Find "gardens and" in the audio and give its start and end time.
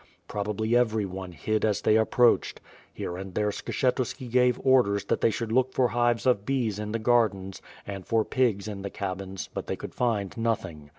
6.97-8.03